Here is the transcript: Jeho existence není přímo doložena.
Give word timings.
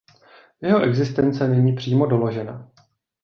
Jeho 0.61 0.81
existence 0.81 1.47
není 1.47 1.73
přímo 1.73 2.05
doložena. 2.05 2.71